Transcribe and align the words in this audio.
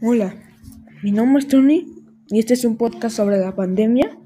Hola, 0.00 0.32
mi 1.02 1.10
nombre 1.10 1.40
es 1.40 1.48
Tony 1.48 1.92
y 2.28 2.38
este 2.38 2.54
es 2.54 2.64
un 2.64 2.76
podcast 2.76 3.16
sobre 3.16 3.36
la 3.38 3.56
pandemia, 3.56 4.16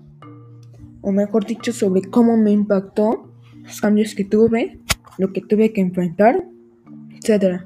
o 1.01 1.13
mejor 1.13 1.47
dicho, 1.47 1.73
sobre 1.73 2.03
cómo 2.03 2.37
me 2.37 2.51
impactó, 2.51 3.33
los 3.63 3.81
cambios 3.81 4.15
que 4.15 4.27
tuve, 4.27 4.79
lo 5.17 5.33
que 5.33 5.41
tuve 5.41 5.73
que 5.73 5.81
enfrentar, 5.81 6.45
etc. 7.11 7.63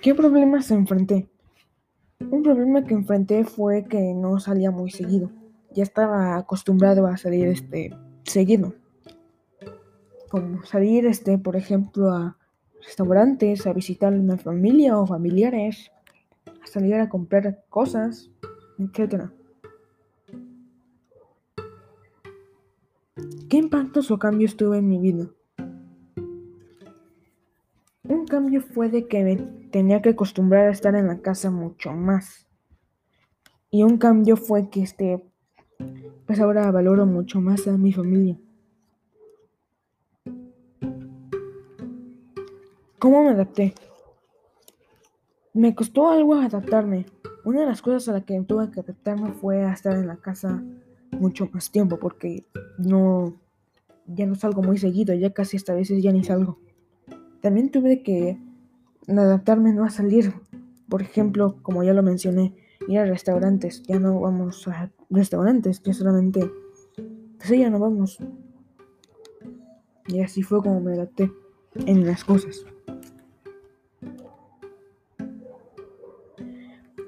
¿Qué 0.00 0.14
problemas 0.14 0.70
enfrenté? 0.70 1.28
Un 2.20 2.44
problema 2.44 2.84
que 2.84 2.94
enfrenté 2.94 3.42
fue 3.42 3.84
que 3.84 4.14
no 4.14 4.38
salía 4.38 4.70
muy 4.70 4.92
seguido. 4.92 5.32
Ya 5.72 5.82
estaba 5.82 6.36
acostumbrado 6.36 7.08
a 7.08 7.16
salir 7.16 7.48
este 7.48 7.90
seguido. 8.22 8.74
Como 10.28 10.62
salir 10.62 11.04
este, 11.04 11.36
por 11.36 11.56
ejemplo, 11.56 12.12
a 12.12 12.38
restaurantes, 12.80 13.66
a 13.66 13.72
visitar 13.72 14.12
a 14.12 14.16
una 14.16 14.36
familia 14.36 14.96
o 14.96 15.06
familiares, 15.06 15.90
a 16.46 16.66
salir 16.68 16.94
a 16.94 17.08
comprar 17.08 17.64
cosas, 17.68 18.30
etc. 18.78 19.30
¿Qué 23.48 23.56
impactos 23.56 24.12
o 24.12 24.18
cambios 24.20 24.56
tuve 24.56 24.78
en 24.78 24.88
mi 24.88 24.98
vida? 24.98 25.28
Un 28.08 28.26
cambio 28.26 28.62
fue 28.62 28.88
de 28.88 29.06
que 29.06 29.22
me 29.22 29.36
tenía 29.70 30.00
que 30.00 30.10
acostumbrar 30.10 30.68
a 30.68 30.70
estar 30.70 30.94
en 30.94 31.06
la 31.08 31.20
casa 31.20 31.50
mucho 31.50 31.92
más. 31.92 32.48
Y 33.70 33.82
un 33.82 33.98
cambio 33.98 34.36
fue 34.36 34.70
que 34.70 34.82
este, 34.82 35.22
pues 36.26 36.40
ahora 36.40 36.70
valoro 36.70 37.04
mucho 37.04 37.42
más 37.42 37.68
a 37.68 37.76
mi 37.76 37.92
familia. 37.92 38.38
¿Cómo 42.98 43.22
me 43.22 43.30
adapté? 43.30 43.74
Me 45.52 45.74
costó 45.74 46.08
algo 46.08 46.34
adaptarme. 46.34 47.04
Una 47.44 47.60
de 47.60 47.66
las 47.66 47.82
cosas 47.82 48.08
a 48.08 48.12
las 48.12 48.24
que 48.24 48.40
tuve 48.40 48.70
que 48.70 48.80
adaptarme 48.80 49.32
fue 49.32 49.64
a 49.64 49.72
estar 49.74 49.94
en 49.94 50.06
la 50.06 50.16
casa 50.16 50.64
mucho 51.10 51.48
más 51.52 51.70
tiempo 51.70 51.98
porque 51.98 52.46
no 52.78 53.34
ya 54.06 54.24
no 54.26 54.34
salgo 54.34 54.62
muy 54.62 54.78
seguido, 54.78 55.14
ya 55.14 55.30
casi 55.34 55.58
hasta 55.58 55.74
veces 55.74 56.02
ya 56.02 56.10
ni 56.10 56.24
salgo. 56.24 56.58
También 57.40 57.70
tuve 57.70 58.02
que 58.02 58.38
adaptarme 59.06 59.72
no 59.72 59.84
a 59.84 59.90
salir. 59.90 60.34
Por 60.88 61.02
ejemplo, 61.02 61.56
como 61.62 61.82
ya 61.82 61.92
lo 61.92 62.02
mencioné, 62.02 62.54
ir 62.88 62.98
a 62.98 63.04
restaurantes. 63.04 63.82
Ya 63.84 63.98
no 63.98 64.20
vamos 64.20 64.66
a 64.68 64.90
restaurantes, 65.10 65.80
que 65.80 65.92
solamente... 65.94 66.50
Pues 67.38 67.50
ya 67.50 67.70
no 67.70 67.78
vamos. 67.78 68.18
Y 70.08 70.20
así 70.20 70.42
fue 70.42 70.60
como 70.62 70.80
me 70.80 70.94
adapté 70.94 71.30
en 71.86 72.06
las 72.06 72.24
cosas. 72.24 72.64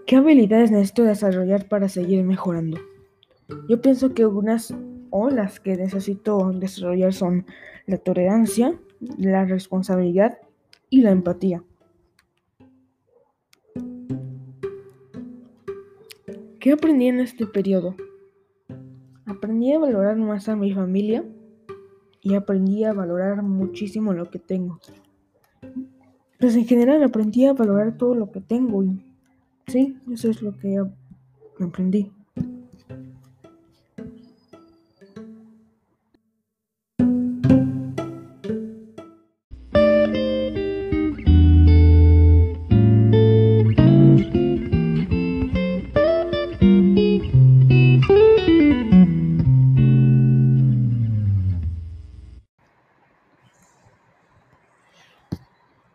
¿Qué 0.06 0.16
habilidades 0.16 0.70
necesito 0.70 1.04
desarrollar 1.04 1.68
para 1.68 1.88
seguir 1.88 2.24
mejorando? 2.24 2.78
Yo 3.68 3.80
pienso 3.80 4.12
que 4.12 4.26
unas 4.26 4.74
o 5.10 5.30
las 5.30 5.60
que 5.60 5.76
necesito 5.76 6.52
desarrollar 6.52 7.12
son 7.12 7.46
la 7.86 7.96
tolerancia, 7.96 8.78
la 9.00 9.44
responsabilidad 9.44 10.38
y 10.88 11.02
la 11.02 11.10
empatía. 11.10 11.62
¿Qué 16.58 16.72
aprendí 16.72 17.08
en 17.08 17.20
este 17.20 17.46
periodo? 17.46 17.96
Aprendí 19.24 19.72
a 19.72 19.78
valorar 19.78 20.16
más 20.16 20.48
a 20.48 20.56
mi 20.56 20.72
familia 20.72 21.24
y 22.20 22.34
aprendí 22.34 22.84
a 22.84 22.92
valorar 22.92 23.42
muchísimo 23.42 24.12
lo 24.12 24.30
que 24.30 24.38
tengo. 24.38 24.78
Pues 26.38 26.54
en 26.56 26.66
general 26.66 27.02
aprendí 27.02 27.46
a 27.46 27.54
valorar 27.54 27.96
todo 27.96 28.14
lo 28.14 28.30
que 28.30 28.40
tengo 28.40 28.82
y 28.84 29.02
sí, 29.68 29.98
eso 30.12 30.30
es 30.30 30.42
lo 30.42 30.56
que 30.56 30.82
aprendí. 31.60 32.12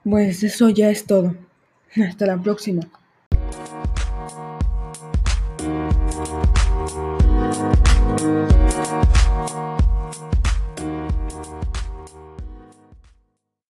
Pues 0.05 0.43
eso 0.43 0.69
ya 0.69 0.89
es 0.89 1.05
todo. 1.05 1.35
Hasta 2.07 2.27
la 2.27 2.41
próxima. 2.41 2.83